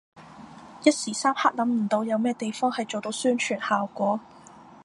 [0.83, 4.19] 一時三刻諗唔到有咩地方係做到宣傳效果